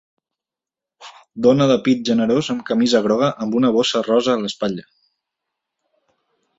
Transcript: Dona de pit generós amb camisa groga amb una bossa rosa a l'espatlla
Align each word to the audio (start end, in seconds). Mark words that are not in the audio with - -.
Dona 1.47 1.67
de 1.73 1.75
pit 1.89 2.01
generós 2.09 2.51
amb 2.55 2.65
camisa 2.71 3.03
groga 3.09 3.31
amb 3.47 3.61
una 3.63 3.73
bossa 3.79 4.05
rosa 4.11 4.35
a 4.37 4.43
l'espatlla 4.43 4.91